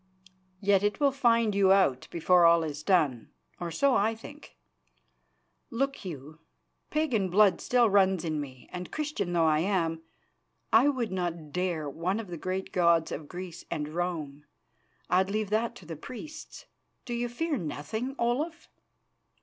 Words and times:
"Yet 0.61 0.81
it 0.81 0.99
will 0.99 1.11
find 1.11 1.53
you 1.53 1.71
out 1.71 2.07
before 2.09 2.43
all 2.43 2.63
is 2.63 2.81
done, 2.81 3.29
or 3.59 3.69
so 3.69 3.93
I 3.93 4.15
think. 4.15 4.57
Look 5.69 6.03
you, 6.03 6.39
pagan 6.89 7.29
blood 7.29 7.61
still 7.61 7.87
runs 7.87 8.25
in 8.25 8.41
me, 8.41 8.67
and, 8.73 8.91
Christian 8.91 9.33
though 9.33 9.45
I 9.45 9.59
am, 9.59 10.01
I 10.73 10.87
would 10.87 11.11
not 11.11 11.51
dare 11.51 11.87
one 11.87 12.19
of 12.19 12.29
the 12.29 12.37
great 12.37 12.71
gods 12.71 13.11
of 13.11 13.27
Greece 13.29 13.63
and 13.69 13.89
Rome. 13.89 14.45
I'd 15.07 15.29
leave 15.29 15.51
that 15.51 15.75
to 15.75 15.85
the 15.85 15.95
priests. 15.95 16.65
Do 17.05 17.13
you 17.13 17.29
fear 17.29 17.55
nothing, 17.55 18.15
Olaf?" 18.17 18.69